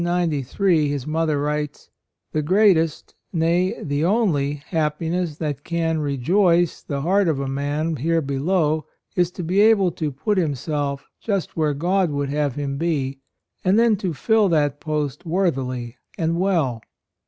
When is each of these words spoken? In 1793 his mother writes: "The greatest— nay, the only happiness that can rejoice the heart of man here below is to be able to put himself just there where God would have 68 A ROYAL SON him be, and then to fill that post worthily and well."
In 0.01 0.05
1793 0.05 0.89
his 0.89 1.05
mother 1.05 1.39
writes: 1.39 1.91
"The 2.31 2.41
greatest— 2.41 3.13
nay, 3.31 3.79
the 3.83 4.03
only 4.03 4.55
happiness 4.55 5.37
that 5.37 5.63
can 5.63 5.99
rejoice 5.99 6.81
the 6.81 7.01
heart 7.01 7.27
of 7.27 7.37
man 7.47 7.97
here 7.97 8.19
below 8.19 8.87
is 9.15 9.29
to 9.29 9.43
be 9.43 9.61
able 9.61 9.91
to 9.91 10.11
put 10.11 10.39
himself 10.39 11.05
just 11.19 11.49
there 11.49 11.53
where 11.53 11.73
God 11.75 12.09
would 12.09 12.29
have 12.29 12.53
68 12.55 12.63
A 12.63 12.65
ROYAL 12.65 12.71
SON 12.71 12.73
him 12.73 12.77
be, 12.79 13.19
and 13.63 13.77
then 13.77 13.95
to 13.97 14.15
fill 14.15 14.49
that 14.49 14.79
post 14.79 15.23
worthily 15.27 15.97
and 16.17 16.39
well." 16.39 16.81